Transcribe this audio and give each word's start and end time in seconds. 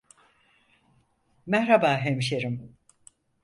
Merhaba 1.45 1.97
hemşerim! 1.97 2.77